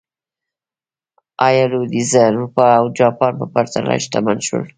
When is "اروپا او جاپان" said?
2.25-3.31